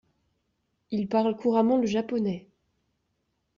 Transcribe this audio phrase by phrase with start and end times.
[0.89, 2.47] Il parle couramment le japonais.